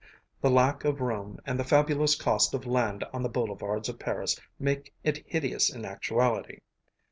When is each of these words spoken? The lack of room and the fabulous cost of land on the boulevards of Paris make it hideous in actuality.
The 0.41 0.49
lack 0.49 0.83
of 0.83 0.99
room 0.99 1.37
and 1.45 1.59
the 1.59 1.63
fabulous 1.63 2.15
cost 2.15 2.55
of 2.55 2.65
land 2.65 3.03
on 3.13 3.21
the 3.21 3.29
boulevards 3.29 3.87
of 3.87 3.99
Paris 3.99 4.35
make 4.57 4.91
it 5.03 5.23
hideous 5.27 5.71
in 5.71 5.85
actuality. 5.85 6.57